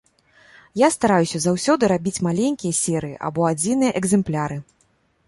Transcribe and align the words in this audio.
Я 0.81 0.87
стараюся 0.95 1.41
заўсёды 1.43 1.83
рабіць 1.93 2.23
маленькія 2.29 2.73
серыі 2.81 3.21
або 3.29 3.47
адзіныя 3.51 3.91
экзэмпляры. 4.01 4.57